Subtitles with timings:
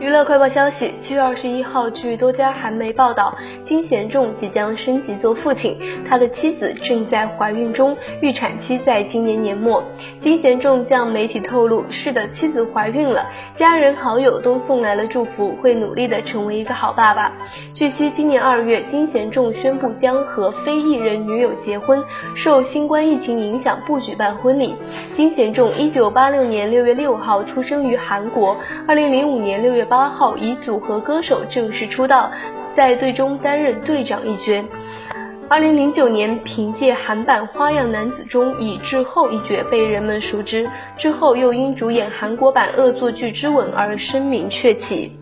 [0.00, 9.84] 娱乐快报消息：七月二十一号，据多家韩媒报道，金贤重即将升级做父亲，他的妻子正在怀孕中，预产期在今年年末。
[10.18, 17.30] 金贤重向媒体透露，是的，妻子怀孕了，家人好友都送来了祝福，会努力的成为一个好爸爸。
[17.72, 22.02] 据悉，今年二月，金贤重宣布将和非艺人女友结婚，
[22.34, 24.74] 受新冠疫情影响不举办婚礼。
[25.12, 28.56] 金贤重一九八六年六月六号出生于韩国，
[28.88, 29.83] 二零零五年六月。
[29.84, 32.30] 八号以组合歌手正式出道，
[32.74, 34.64] 在队中担任队长一角。
[35.46, 45.12] 二零零九年凭借韩版《花样男子》中以智后一角被人们熟知，之后又因主演韩国版《恶作剧之吻》而声名鹊起。